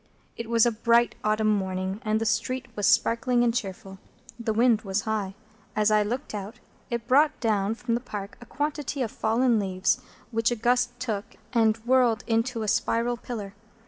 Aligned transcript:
It 0.35 0.49
was 0.49 0.65
a 0.65 0.71
bright 0.71 1.13
autumn 1.23 1.53
morning, 1.55 2.01
and 2.03 2.19
the 2.19 2.25
street 2.25 2.65
was 2.75 2.87
sparkling 2.87 3.43
and 3.43 3.53
cheerful. 3.53 3.99
The 4.39 4.51
wind 4.51 4.81
was 4.81 5.01
high. 5.01 5.35
As 5.75 5.91
I 5.91 6.01
looked 6.01 6.33
out, 6.33 6.59
it 6.89 7.07
brought 7.07 7.39
down 7.39 7.75
from 7.75 7.93
the 7.93 8.01
Park 8.01 8.35
a 8.41 8.47
quantity 8.47 9.03
of 9.03 9.11
fallen 9.11 9.59
leaves, 9.59 10.01
which 10.31 10.49
a 10.49 10.55
gust 10.55 10.99
took, 10.99 11.35
and 11.53 11.77
whirled 11.85 12.23
into 12.25 12.63
a 12.63 12.67
spiral 12.67 13.15
pillar. 13.15 13.53